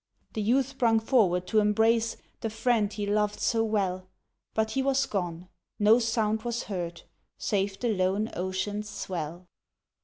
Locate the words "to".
1.45-1.59